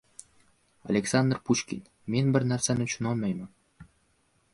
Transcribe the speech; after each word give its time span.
Aleksandr 0.93 1.39
Pushkin. 1.49 1.83
Men 2.15 2.33
bir 2.37 2.47
narsani 2.53 2.87
tushunolmayman: 2.91 3.53